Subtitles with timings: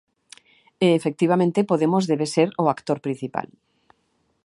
[0.85, 3.47] E, efectivamente, Podemos debe ser o actor principal.